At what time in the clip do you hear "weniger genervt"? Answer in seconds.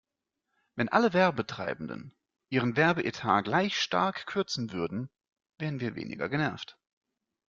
5.95-6.75